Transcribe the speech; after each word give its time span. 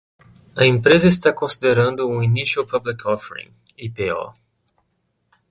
A 0.57 0.65
empresa 0.65 1.07
está 1.07 1.31
considerando 1.31 2.09
um 2.09 2.23
Initial 2.23 2.65
Public 2.65 3.07
Offering 3.07 3.53
(IPO). 3.77 4.33